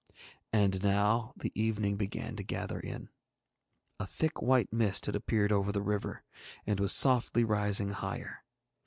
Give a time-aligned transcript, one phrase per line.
[0.51, 3.09] And now the evening began to gather in.
[3.99, 6.23] A thick white mist had appeared over the river,
[6.65, 8.43] and was softly rising higher.